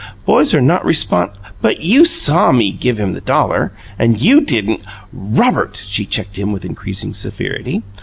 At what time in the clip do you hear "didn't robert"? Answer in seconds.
4.41-5.83